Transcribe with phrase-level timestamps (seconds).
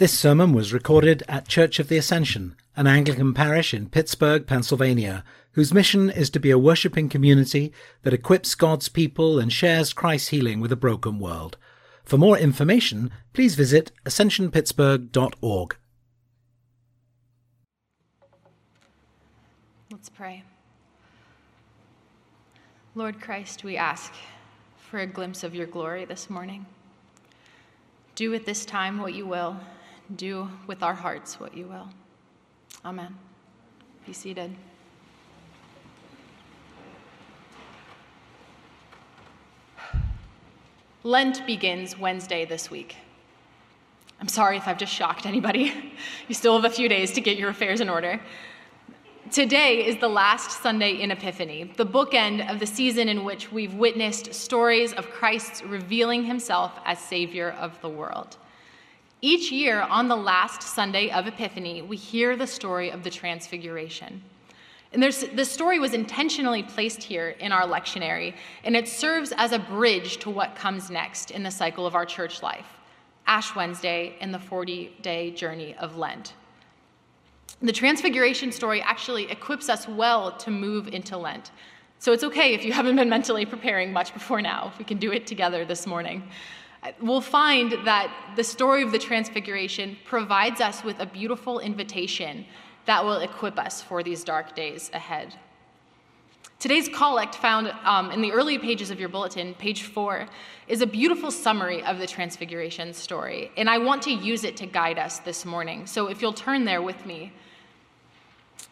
[0.00, 5.22] This sermon was recorded at Church of the Ascension, an Anglican parish in Pittsburgh, Pennsylvania,
[5.52, 7.70] whose mission is to be a worshipping community
[8.00, 11.58] that equips God's people and shares Christ's healing with a broken world.
[12.02, 15.76] For more information, please visit ascensionpittsburgh.org.
[19.92, 20.44] Let's pray.
[22.94, 24.14] Lord Christ, we ask
[24.78, 26.64] for a glimpse of your glory this morning.
[28.14, 29.60] Do at this time what you will
[30.16, 31.88] do with our hearts what you will.
[32.84, 33.16] Amen.
[34.06, 34.54] Be seated.
[41.02, 42.96] Lent begins Wednesday this week.
[44.20, 45.94] I'm sorry if I've just shocked anybody.
[46.28, 48.20] You still have a few days to get your affairs in order.
[49.30, 53.74] Today is the last Sunday in Epiphany, the bookend of the season in which we've
[53.74, 58.36] witnessed stories of Christ's revealing himself as Savior of the world.
[59.22, 64.22] Each year, on the last Sunday of Epiphany, we hear the story of the Transfiguration.
[64.92, 69.58] And this story was intentionally placed here in our lectionary, and it serves as a
[69.58, 72.66] bridge to what comes next in the cycle of our church life
[73.26, 76.32] Ash Wednesday and the 40 day journey of Lent.
[77.60, 81.50] The Transfiguration story actually equips us well to move into Lent.
[81.98, 84.72] So it's okay if you haven't been mentally preparing much before now.
[84.78, 86.22] We can do it together this morning
[87.00, 92.46] we'll find that the story of the Transfiguration provides us with a beautiful invitation
[92.86, 95.34] that will equip us for these dark days ahead.
[96.58, 100.26] Today's collect, found um, in the early pages of your bulletin, page four,
[100.68, 104.66] is a beautiful summary of the Transfiguration story, and I want to use it to
[104.66, 105.86] guide us this morning.
[105.86, 107.32] So if you'll turn there with me,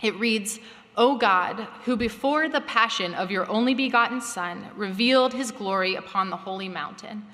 [0.02, 0.60] it reads,
[0.96, 6.28] O God, who before the passion of your only begotten Son revealed his glory upon
[6.28, 7.24] the holy mountain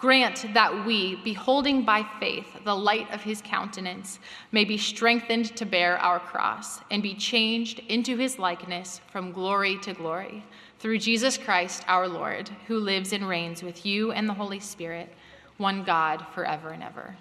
[0.00, 4.18] Grant that we, beholding by faith the light of his countenance,
[4.50, 9.76] may be strengthened to bear our cross and be changed into his likeness from glory
[9.80, 10.42] to glory.
[10.78, 15.10] Through Jesus Christ our Lord, who lives and reigns with you and the Holy Spirit,
[15.58, 17.14] one God, forever and ever.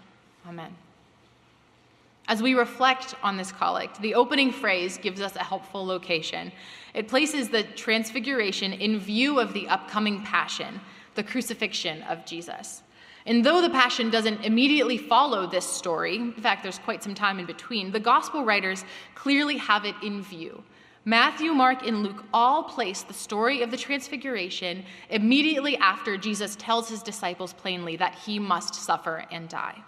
[0.48, 0.74] Amen.
[2.30, 6.54] As we reflect on this collect, the opening phrase gives us a helpful location.
[6.94, 10.80] It places the transfiguration in view of the upcoming passion
[11.20, 12.82] the crucifixion of Jesus.
[13.26, 17.40] And though the Passion doesn't immediately follow this story, in fact, there's quite some time
[17.40, 18.86] in between, the Gospel writers
[19.16, 20.64] clearly have it in view.
[21.04, 26.88] Matthew, Mark, and Luke all place the story of the Transfiguration immediately after Jesus tells
[26.88, 29.84] his disciples plainly that he must suffer and die.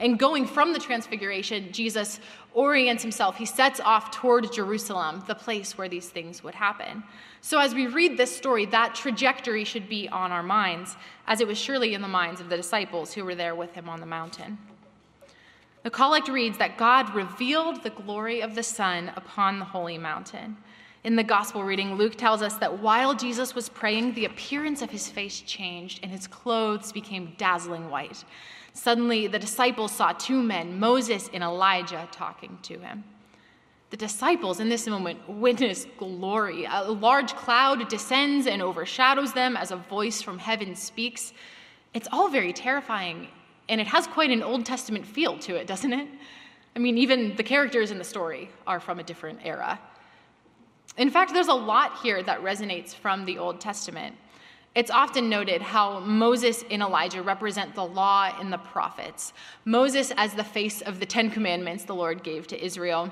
[0.00, 2.20] And going from the Transfiguration, Jesus
[2.54, 3.36] orients himself.
[3.36, 7.02] He sets off toward Jerusalem, the place where these things would happen.
[7.40, 10.96] So, as we read this story, that trajectory should be on our minds,
[11.26, 13.88] as it was surely in the minds of the disciples who were there with him
[13.88, 14.58] on the mountain.
[15.82, 20.56] The collect reads that God revealed the glory of the Son upon the holy mountain.
[21.06, 24.90] In the gospel reading, Luke tells us that while Jesus was praying, the appearance of
[24.90, 28.24] his face changed and his clothes became dazzling white.
[28.72, 33.04] Suddenly, the disciples saw two men, Moses and Elijah, talking to him.
[33.90, 36.66] The disciples in this moment witness glory.
[36.68, 41.32] A large cloud descends and overshadows them as a voice from heaven speaks.
[41.94, 43.28] It's all very terrifying,
[43.68, 46.08] and it has quite an Old Testament feel to it, doesn't it?
[46.74, 49.78] I mean, even the characters in the story are from a different era.
[50.96, 54.16] In fact, there's a lot here that resonates from the Old Testament.
[54.74, 59.32] It's often noted how Moses and Elijah represent the law and the prophets.
[59.64, 63.10] Moses as the face of the Ten Commandments the Lord gave to Israel,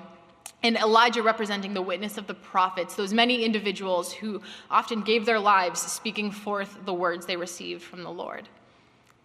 [0.62, 4.40] and Elijah representing the witness of the prophets, those many individuals who
[4.70, 8.48] often gave their lives speaking forth the words they received from the Lord.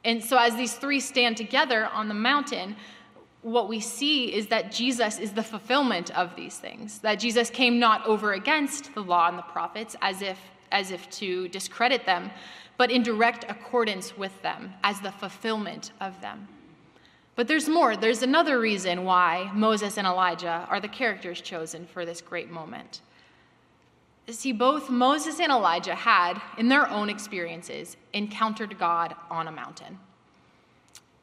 [0.03, 2.75] And so, as these three stand together on the mountain,
[3.41, 7.79] what we see is that Jesus is the fulfillment of these things, that Jesus came
[7.79, 10.37] not over against the law and the prophets as if
[10.71, 12.31] as if to discredit them,
[12.77, 16.47] but in direct accordance with them as the fulfillment of them.
[17.35, 17.95] But there's more.
[17.95, 23.01] There's another reason why Moses and Elijah are the characters chosen for this great moment.
[24.29, 29.97] See, both Moses and Elijah had, in their own experiences, encountered God on a mountain.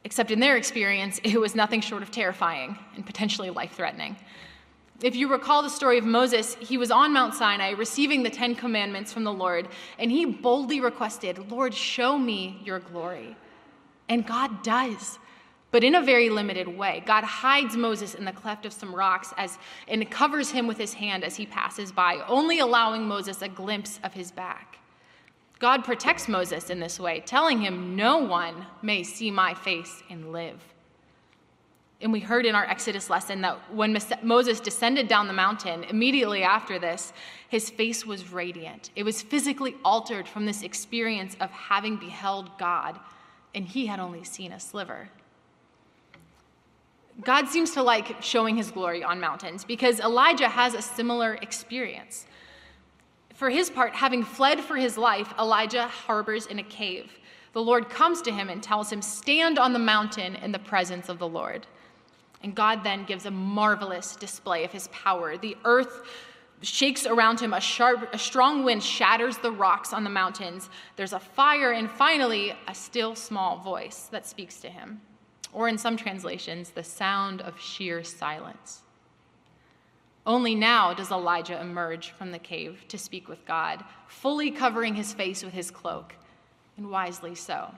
[0.07, 4.17] Except in their experience, it was nothing short of terrifying and potentially life threatening.
[5.03, 8.55] If you recall the story of Moses, he was on Mount Sinai receiving the Ten
[8.55, 9.67] Commandments from the Lord,
[9.99, 13.37] and he boldly requested, Lord, show me your glory.
[14.09, 15.19] And God does,
[15.73, 17.03] but in a very limited way.
[17.05, 20.95] God hides Moses in the cleft of some rocks as, and covers him with his
[20.95, 24.79] hand as he passes by, only allowing Moses a glimpse of his back.
[25.59, 30.33] God protects Moses in this way, telling him, No one may see my face and
[30.33, 30.61] live.
[32.03, 36.43] And we heard in our Exodus lesson that when Moses descended down the mountain, immediately
[36.43, 37.15] after this,
[37.49, 38.91] his face was radiant.
[38.97, 43.01] It was physically altered from this experience of having beheld God,
[43.55, 45.09] and he had only seen a sliver.
[47.25, 52.27] God seems to like showing his glory on mountains because Elijah has a similar experience.
[53.37, 57.13] For his part, having fled for his life, Elijah harbors in a cave.
[57.53, 61.09] The Lord comes to him and tells him, Stand on the mountain in the presence
[61.09, 61.67] of the Lord.
[62.43, 65.37] And God then gives a marvelous display of his power.
[65.37, 66.03] The earth
[66.63, 70.71] shakes around him, a sharp, a strong wind shatters the rocks on the mountains.
[70.97, 75.01] There's a fire, and finally, a still small voice that speaks to him
[75.57, 78.83] or in some translations, the sound of sheer silence.
[80.27, 85.13] Only now does Elijah emerge from the cave to speak with God, fully covering his
[85.13, 86.15] face with his cloak,
[86.77, 87.73] and wisely so.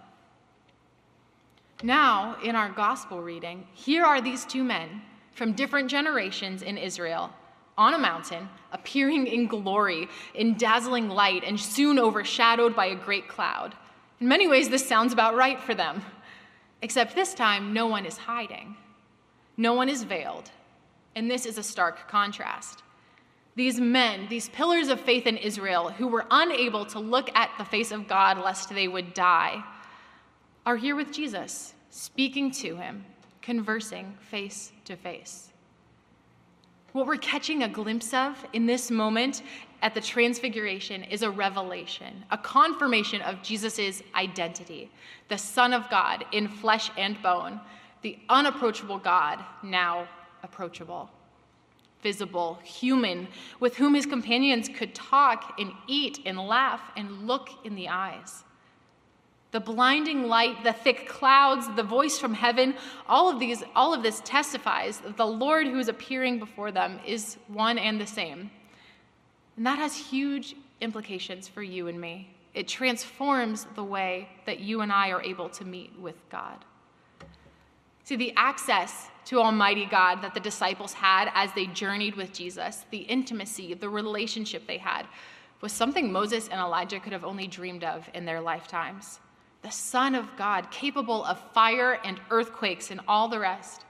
[1.83, 5.03] Now, in our gospel reading, here are these two men
[5.33, 7.31] from different generations in Israel
[7.77, 13.29] on a mountain, appearing in glory, in dazzling light, and soon overshadowed by a great
[13.29, 13.77] cloud.
[14.21, 16.03] In many ways, this sounds about right for them.
[16.83, 18.77] Except this time, no one is hiding,
[19.56, 20.50] no one is veiled.
[21.19, 22.85] And this is a stark contrast.
[23.56, 27.65] These men, these pillars of faith in Israel, who were unable to look at the
[27.65, 29.65] face of God lest they would die,
[30.65, 33.05] are here with Jesus, speaking to him,
[33.43, 35.49] conversing face to face.
[36.93, 39.43] What we're catching a glimpse of in this moment
[39.82, 44.88] at the Transfiguration is a revelation, a confirmation of Jesus' identity,
[45.29, 47.61] the Son of God in flesh and bone,
[48.03, 50.06] the unapproachable God, now
[50.43, 51.11] approachable,
[52.02, 53.29] visible, human,
[53.61, 58.44] with whom his companions could talk and eat and laugh and look in the eyes.
[59.50, 62.75] The blinding light, the thick clouds, the voice from heaven,
[63.08, 67.00] all of these all of this testifies that the Lord who is appearing before them
[67.06, 68.50] is one and the same
[69.58, 72.31] and that has huge implications for you and me.
[72.55, 76.64] It transforms the way that you and I are able to meet with God.
[78.05, 82.87] See, the access to Almighty God that the disciples had as they journeyed with Jesus,
[82.91, 85.07] the intimacy, the relationship they had,
[85.61, 89.21] was something Moses and Elijah could have only dreamed of in their lifetimes.
[89.61, 93.85] The Son of God, capable of fire and earthquakes and all the rest,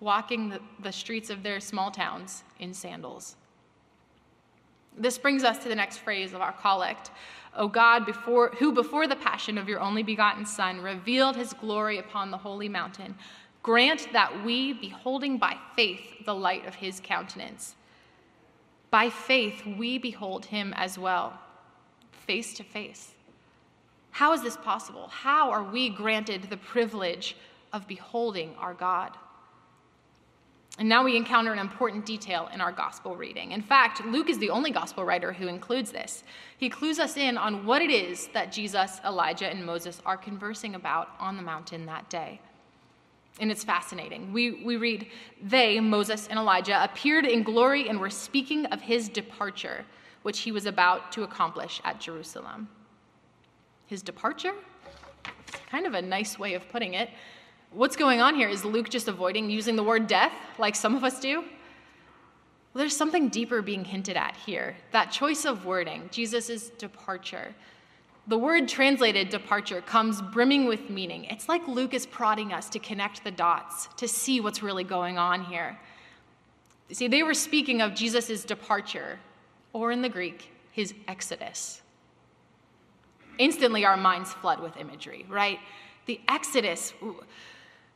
[0.00, 3.36] walking the, the streets of their small towns in sandals.
[4.98, 7.12] This brings us to the next phrase of our collect.
[7.56, 11.98] O God, before, who before the passion of your only begotten Son revealed his glory
[11.98, 13.14] upon the holy mountain,
[13.62, 17.74] grant that we, beholding by faith the light of his countenance,
[18.90, 21.38] by faith we behold him as well,
[22.26, 23.12] face to face.
[24.10, 25.08] How is this possible?
[25.08, 27.36] How are we granted the privilege
[27.72, 29.16] of beholding our God?
[30.78, 33.52] And now we encounter an important detail in our gospel reading.
[33.52, 36.24] In fact, Luke is the only gospel writer who includes this.
[36.56, 40.74] He clues us in on what it is that Jesus, Elijah, and Moses are conversing
[40.74, 42.40] about on the mountain that day.
[43.38, 44.32] And it's fascinating.
[44.32, 45.06] We, we read,
[45.42, 49.84] They, Moses and Elijah, appeared in glory and were speaking of his departure,
[50.22, 52.68] which he was about to accomplish at Jerusalem.
[53.86, 54.54] His departure?
[55.70, 57.10] Kind of a nice way of putting it.
[57.72, 58.48] What's going on here?
[58.48, 61.44] Is Luke just avoiding using the word death like some of us do?
[62.72, 64.76] Well, there's something deeper being hinted at here.
[64.92, 67.54] That choice of wording, Jesus' departure.
[68.26, 71.24] The word translated departure comes brimming with meaning.
[71.24, 75.18] It's like Luke is prodding us to connect the dots, to see what's really going
[75.18, 75.78] on here.
[76.92, 79.18] See, they were speaking of Jesus' departure,
[79.72, 81.82] or in the Greek, his exodus.
[83.38, 85.58] Instantly, our minds flood with imagery, right?
[86.06, 86.92] The exodus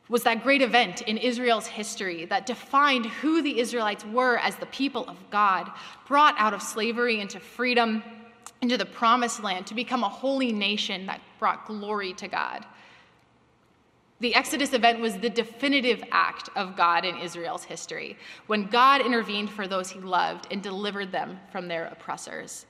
[0.08, 4.66] was that great event in Israel's history that defined who the Israelites were as the
[4.66, 5.70] people of God,
[6.06, 8.02] brought out of slavery into freedom,
[8.62, 12.64] into the promised land, to become a holy nation that brought glory to God.
[14.20, 19.50] The Exodus event was the definitive act of God in Israel's history, when God intervened
[19.50, 22.66] for those he loved and delivered them from their oppressors.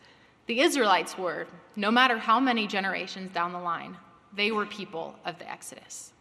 [0.46, 3.96] The Israelites were, no matter how many generations down the line,
[4.34, 6.12] they were people of the Exodus.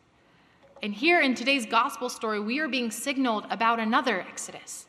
[0.84, 4.86] And here in today's gospel story, we are being signaled about another Exodus,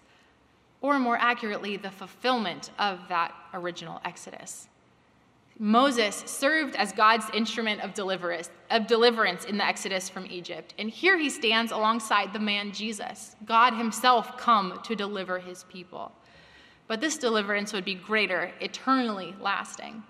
[0.85, 4.69] or more accurately, the fulfillment of that original Exodus.
[5.59, 10.75] Moses served as God's instrument of deliverance, of deliverance in the Exodus from Egypt.
[10.79, 16.13] And here he stands alongside the man Jesus, God himself come to deliver his people.
[16.87, 20.03] But this deliverance would be greater, eternally lasting.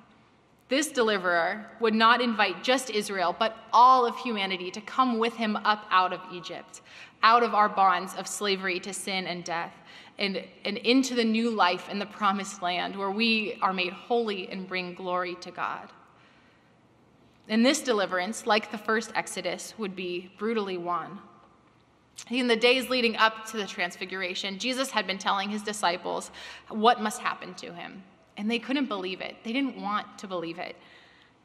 [0.68, 5.54] This deliverer would not invite just Israel, but all of humanity to come with him
[5.54, 6.80] up out of Egypt,
[7.22, 9.72] out of our bonds of slavery to sin and death
[10.18, 14.48] and, and into the new life in the promised land where we are made holy
[14.48, 15.90] and bring glory to God.
[17.48, 21.18] And this deliverance, like the first Exodus, would be brutally won.
[22.30, 26.30] In the days leading up to the transfiguration, Jesus had been telling his disciples
[26.68, 28.02] what must happen to him.
[28.36, 29.36] And they couldn't believe it.
[29.44, 30.76] They didn't want to believe it.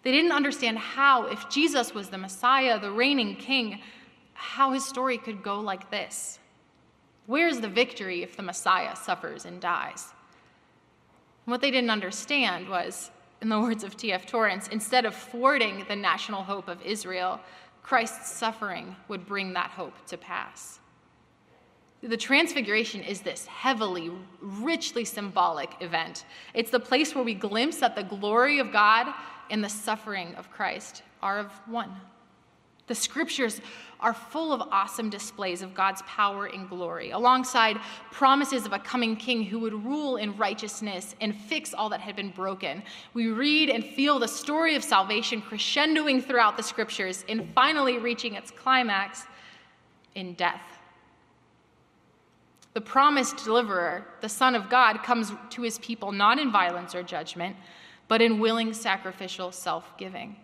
[0.04, 3.82] They didn't understand how, if Jesus was the Messiah, the reigning king,
[4.34, 6.40] how his story could go like this.
[7.30, 10.08] Where's the victory if the Messiah suffers and dies?
[11.46, 13.12] what they didn't understand was,
[13.44, 14.26] in the words of T.F.
[14.26, 17.40] Torrance, instead of thwarting the national hope of Israel,
[17.84, 20.80] Christ's suffering would bring that hope to pass.
[22.02, 26.26] The Transfiguration is this heavily, richly symbolic event.
[26.56, 29.14] It's the place where we glimpse that the glory of God
[29.52, 31.92] and the suffering of Christ are of one.
[32.90, 33.62] The scriptures
[34.00, 37.78] are full of awesome displays of God's power and glory, alongside
[38.12, 42.16] promises of a coming king who would rule in righteousness and fix all that had
[42.16, 42.82] been broken.
[43.14, 48.34] We read and feel the story of salvation crescendoing throughout the scriptures and finally reaching
[48.34, 49.26] its climax
[50.16, 50.80] in death.
[52.74, 57.04] The promised deliverer, the Son of God, comes to his people not in violence or
[57.04, 57.56] judgment,
[58.08, 60.38] but in willing sacrificial self giving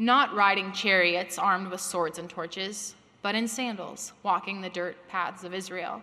[0.00, 5.44] not riding chariots armed with swords and torches, but in sandals, walking the dirt paths
[5.44, 6.02] of Israel.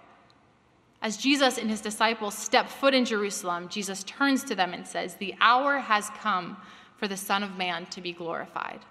[1.01, 5.15] As Jesus and his disciples step foot in Jerusalem, Jesus turns to them and says,
[5.15, 6.57] The hour has come
[6.97, 8.81] for the Son of Man to be glorified.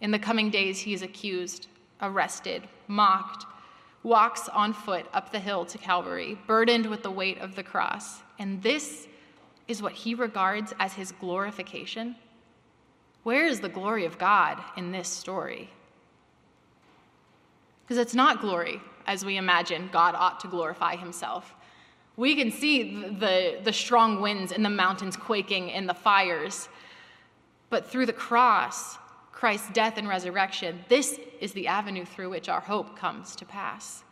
[0.00, 1.68] In the coming days, he is accused,
[2.00, 3.46] arrested, mocked,
[4.02, 8.22] walks on foot up the hill to Calvary, burdened with the weight of the cross.
[8.40, 9.06] And this
[9.68, 12.16] is what he regards as his glorification.
[13.22, 15.70] Where is the glory of God in this story?
[17.84, 21.54] Because it's not glory as we imagine God ought to glorify himself.
[22.16, 26.68] We can see the, the strong winds and the mountains quaking and the fires.
[27.70, 28.98] But through the cross,
[29.30, 34.04] Christ's death and resurrection, this is the avenue through which our hope comes to pass.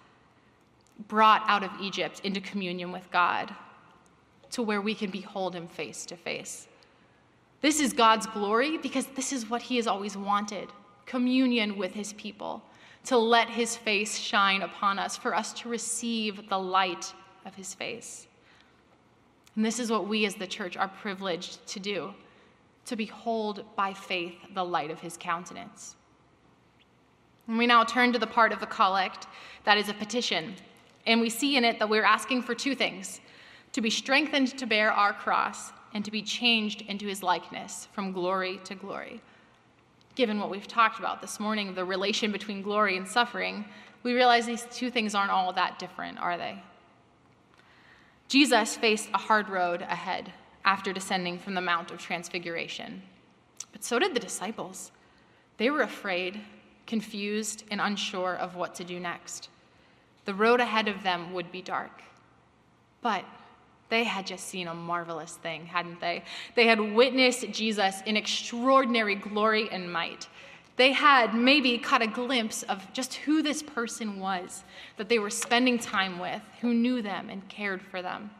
[1.09, 3.55] Brought out of Egypt into communion with God,
[4.50, 6.67] to where we can behold him face to face.
[7.61, 10.69] This is God's glory because this is what He has always wanted
[11.07, 12.62] communion with His people,
[13.05, 17.12] to let His face shine upon us, for us to receive the light
[17.45, 18.29] of His face.
[19.57, 22.14] And this is what we as the church are privileged to do
[22.87, 25.97] to behold by faith the light of His countenance.
[27.47, 29.26] And we now turn to the part of the collect
[29.64, 30.55] that is a petition.
[31.07, 33.21] And we see in it that we're asking for two things
[33.73, 38.12] to be strengthened to bear our cross and to be changed into his likeness from
[38.12, 39.20] glory to glory.
[40.14, 43.64] Given what we've talked about this morning, the relation between glory and suffering,
[44.02, 46.62] we realize these two things aren't all that different, are they?
[48.28, 50.32] Jesus faced a hard road ahead
[50.64, 53.02] after descending from the Mount of Transfiguration.
[53.73, 54.92] But so did the disciples.
[55.56, 56.40] They were afraid,
[56.87, 59.49] confused, and unsure of what to do next.
[60.25, 62.02] The road ahead of them would be dark.
[63.00, 63.25] But
[63.90, 66.23] they had just seen a marvelous thing, hadn't they?
[66.54, 70.28] They had witnessed Jesus in extraordinary glory and might.
[70.76, 74.64] They had maybe caught a glimpse of just who this person was
[74.97, 78.30] that they were spending time with, who knew them and cared for them.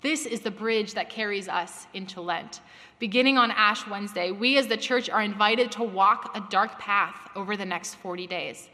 [0.00, 2.60] This is the bridge that carries us into Lent.
[2.98, 7.30] Beginning on Ash Wednesday, we as the church are invited to walk a dark path
[7.34, 8.68] over the next 40 days,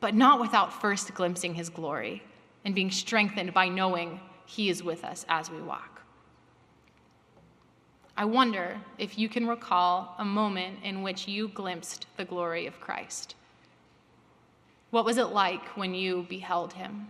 [0.00, 2.22] but not without first glimpsing his glory
[2.64, 4.18] and being strengthened by knowing
[4.50, 6.02] he is with us as we walk.
[8.16, 12.80] I wonder if you can recall a moment in which you glimpsed the glory of
[12.80, 13.36] Christ.
[14.90, 17.06] What was it like when you beheld him?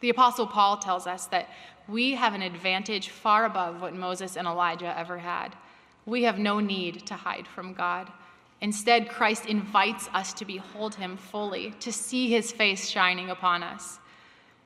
[0.00, 1.48] The Apostle Paul tells us that
[1.86, 5.54] we have an advantage far above what Moses and Elijah ever had.
[6.04, 8.10] We have no need to hide from God.
[8.60, 14.00] Instead, Christ invites us to behold him fully, to see his face shining upon us.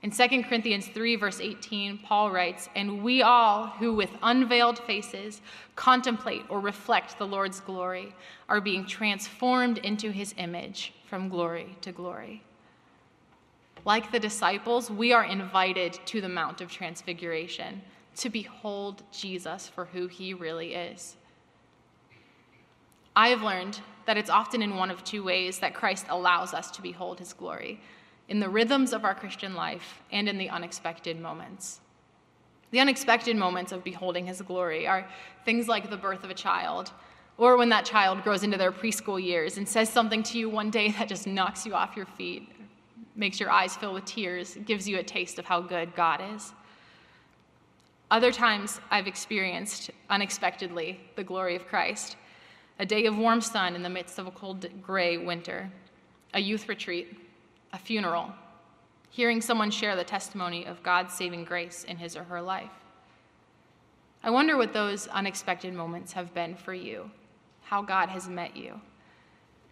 [0.06, 5.40] In 2 Corinthians 3, verse 18, Paul writes, And we all who with unveiled faces
[5.74, 8.14] contemplate or reflect the Lord's glory
[8.48, 12.44] are being transformed into his image from glory to glory.
[13.84, 17.82] Like the disciples, we are invited to the Mount of Transfiguration
[18.18, 21.16] to behold Jesus for who he really is.
[23.16, 26.70] I have learned that it's often in one of two ways that Christ allows us
[26.70, 27.80] to behold his glory
[28.28, 31.80] in the rhythms of our Christian life, and in the unexpected moments.
[32.72, 35.08] The unexpected moments of beholding his glory are
[35.44, 36.90] things like the birth of a child,
[37.38, 40.70] Or when that child grows into their preschool years and says something to you one
[40.70, 42.48] day that just knocks you off your feet,
[43.14, 46.52] makes your eyes fill with tears, gives you a taste of how good God is.
[48.10, 52.16] Other times, I've experienced unexpectedly the glory of Christ.
[52.78, 55.70] A day of warm sun in the midst of a cold, gray winter,
[56.32, 57.18] a youth retreat,
[57.76, 58.32] a funeral,
[59.10, 62.70] hearing someone share the testimony of God's saving grace in his or her life.
[64.22, 67.10] I wonder what those unexpected moments have been for you,
[67.64, 68.80] how God has met you.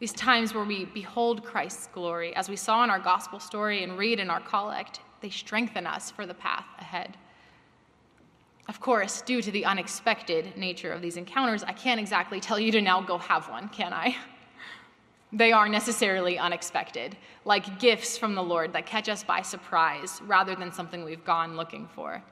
[0.00, 3.96] These times where we behold Christ's glory, as we saw in our gospel story and
[3.96, 7.16] read in our collect, they strengthen us for the path ahead.
[8.68, 12.70] Of course, due to the unexpected nature of these encounters, I can't exactly tell you
[12.72, 14.14] to now go have one, can I?
[15.34, 20.54] They are necessarily unexpected, like gifts from the Lord that catch us by surprise rather
[20.54, 22.22] than something we've gone looking for.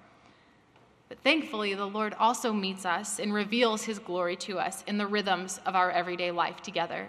[1.08, 5.06] But thankfully, the Lord also meets us and reveals his glory to us in the
[5.08, 7.08] rhythms of our everyday life together.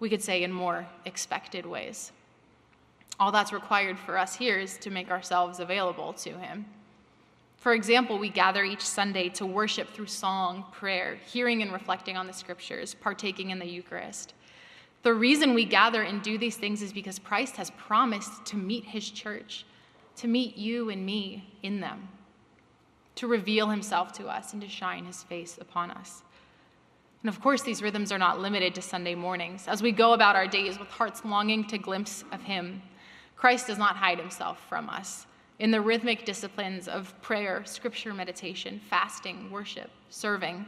[0.00, 2.10] We could say in more expected ways.
[3.20, 6.64] All that's required for us here is to make ourselves available to him.
[7.58, 12.26] For example, we gather each Sunday to worship through song, prayer, hearing and reflecting on
[12.26, 14.32] the scriptures, partaking in the Eucharist.
[15.04, 18.84] The reason we gather and do these things is because Christ has promised to meet
[18.84, 19.64] his church,
[20.16, 22.08] to meet you and me in them
[23.16, 26.22] to reveal himself to us and to shine his face upon us.
[27.22, 29.66] And of course, these rhythms are not limited to Sunday mornings.
[29.66, 32.82] As we go about our days with hearts longing to glimpse of him,
[33.36, 35.26] Christ does not hide himself from us.
[35.58, 40.66] In the rhythmic disciplines of prayer, scripture meditation, fasting, worship, serving,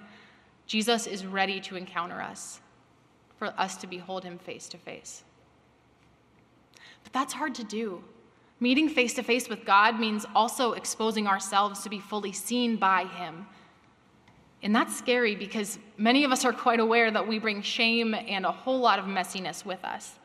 [0.67, 2.61] Jesus is ready to encounter us,
[3.39, 5.25] for us to behold him face to face.
[7.05, 8.03] But that's hard to do.
[8.59, 13.05] Meeting face to face with God means also exposing ourselves to be fully seen by
[13.05, 13.47] Him.
[14.63, 18.47] And that's scary because many of us are quite aware that we bring shame and
[18.47, 20.19] a whole lot of messiness with us.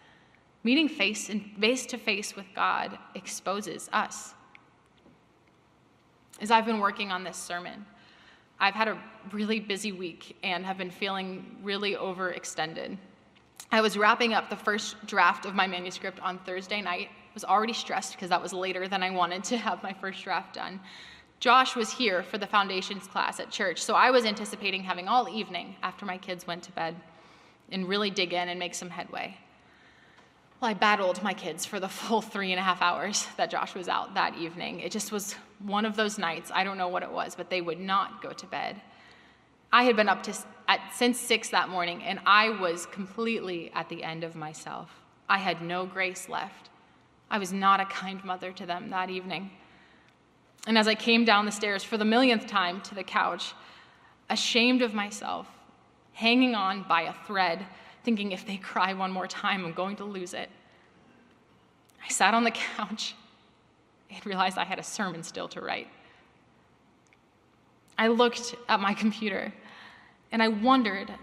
[0.64, 4.34] Meeting face and face to face with God exposes us.
[6.40, 7.86] As I've been working on this sermon,
[8.60, 8.98] I've had a
[9.32, 12.98] really busy week and have been feeling really overextended.
[13.74, 17.72] I was wrapping up the first draft of my manuscript on Thursday night was already
[17.72, 20.82] stressed because that was later than I wanted to have my first draft done.
[21.40, 25.30] Josh was here for the foundations class at church, so I was anticipating having all
[25.30, 26.96] evening after my kids went to bed
[27.72, 29.38] and really dig in and make some headway.
[30.60, 33.74] Well, I battled my kids for the full three and a half hours that Josh
[33.74, 34.82] was out that evening.
[34.82, 36.52] It just was one of those nights.
[36.54, 38.82] I don't know what it was, but they would not go to bed.
[39.72, 40.34] I had been up to
[40.68, 44.90] at, since six that morning, and I was completely at the end of myself.
[45.28, 46.70] I had no grace left.
[47.30, 49.52] I was not a kind mother to them that evening.
[50.68, 53.54] And as I came down the stairs for the millionth time to the couch,
[54.30, 55.48] ashamed of myself,
[56.14, 57.66] hanging on by a thread,
[58.04, 60.50] thinking if they cry one more time, I'm going to lose it,
[62.04, 63.16] I sat on the couch
[64.10, 65.88] and realized I had a sermon still to write.
[68.02, 69.54] I looked at my computer
[70.32, 71.14] and I wondered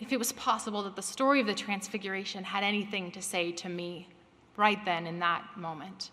[0.00, 3.70] if it was possible that the story of the Transfiguration had anything to say to
[3.70, 4.06] me
[4.54, 6.10] right then in that moment.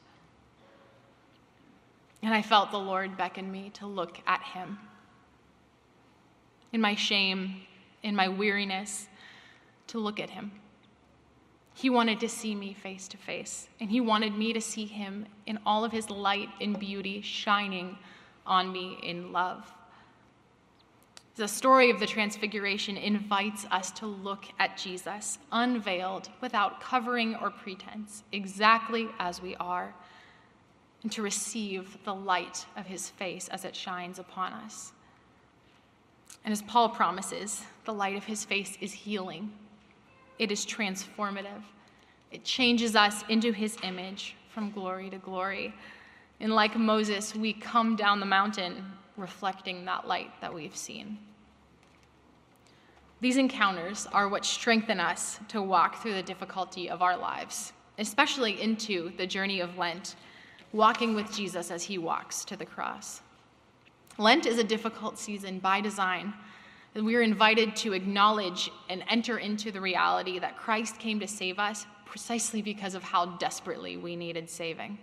[2.21, 4.79] And I felt the Lord beckon me to look at him.
[6.71, 7.57] In my shame,
[8.01, 9.09] in my weariness,
[9.87, 10.53] to look at him.
[11.73, 15.25] He wanted to see me face to face, and he wanted me to see him
[15.45, 17.97] in all of his light and beauty shining
[18.47, 19.69] on me in love.
[21.35, 27.49] The story of the Transfiguration invites us to look at Jesus, unveiled, without covering or
[27.49, 29.95] pretense, exactly as we are,
[31.01, 34.91] and to receive the light of his face as it shines upon us.
[36.45, 39.51] And as Paul promises, the light of his face is healing,
[40.37, 41.63] it is transformative,
[42.31, 45.73] it changes us into his image from glory to glory.
[46.39, 48.83] And like Moses, we come down the mountain
[49.17, 51.17] reflecting that light that we've seen.
[53.21, 58.61] These encounters are what strengthen us to walk through the difficulty of our lives, especially
[58.61, 60.15] into the journey of Lent,
[60.73, 63.21] walking with Jesus as he walks to the cross.
[64.17, 66.33] Lent is a difficult season by design,
[66.95, 71.27] and we are invited to acknowledge and enter into the reality that Christ came to
[71.27, 74.97] save us precisely because of how desperately we needed saving.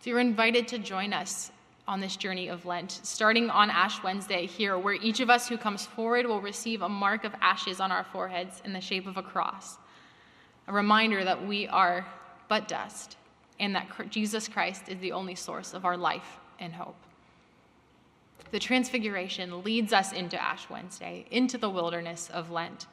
[0.00, 1.50] So you're invited to join us
[1.88, 5.56] on this journey of Lent, starting on Ash Wednesday here, where each of us who
[5.56, 9.16] comes forward will receive a mark of ashes on our foreheads in the shape of
[9.16, 9.78] a cross,
[10.66, 12.06] a reminder that we are
[12.48, 13.16] but dust
[13.60, 16.96] and that Jesus Christ is the only source of our life and hope.
[18.50, 22.86] The Transfiguration leads us into Ash Wednesday, into the wilderness of Lent.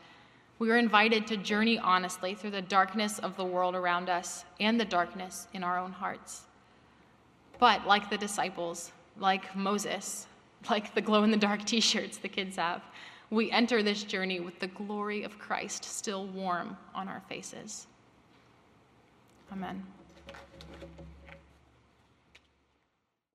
[0.60, 4.79] We are invited to journey honestly through the darkness of the world around us and
[4.79, 6.43] the darkness in our own hearts.
[7.63, 10.28] But like the disciples, like Moses,
[10.69, 12.82] like the glow in the dark t shirts the kids have,
[13.30, 17.88] we enter this journey with the glory of Christ still warm on our faces.
[19.49, 19.82] Amen.